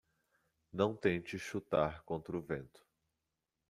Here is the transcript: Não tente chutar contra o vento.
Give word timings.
Não 0.73 0.95
tente 0.95 1.37
chutar 1.37 2.01
contra 2.01 2.35
o 2.35 2.41
vento. 2.41 2.83